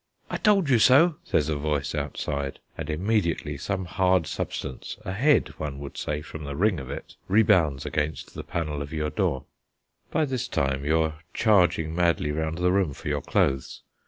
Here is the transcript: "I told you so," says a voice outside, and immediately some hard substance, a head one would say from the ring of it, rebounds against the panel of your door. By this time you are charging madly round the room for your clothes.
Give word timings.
"I 0.31 0.37
told 0.37 0.67
you 0.67 0.79
so," 0.79 1.17
says 1.23 1.47
a 1.47 1.55
voice 1.55 1.93
outside, 1.93 2.57
and 2.75 2.89
immediately 2.89 3.55
some 3.55 3.85
hard 3.85 4.25
substance, 4.25 4.97
a 5.05 5.11
head 5.13 5.49
one 5.59 5.77
would 5.77 5.95
say 5.95 6.23
from 6.23 6.43
the 6.43 6.55
ring 6.55 6.79
of 6.79 6.89
it, 6.89 7.17
rebounds 7.27 7.85
against 7.85 8.33
the 8.33 8.43
panel 8.43 8.81
of 8.81 8.91
your 8.91 9.11
door. 9.11 9.45
By 10.09 10.25
this 10.25 10.47
time 10.47 10.83
you 10.85 10.99
are 11.01 11.19
charging 11.35 11.93
madly 11.93 12.31
round 12.31 12.57
the 12.57 12.71
room 12.71 12.93
for 12.95 13.09
your 13.09 13.21
clothes. 13.21 13.83